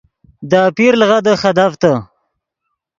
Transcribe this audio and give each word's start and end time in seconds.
دے 0.49 0.57
آپیر 0.67 0.93
لغدے 1.01 1.33
خدیڤتے 1.41 1.91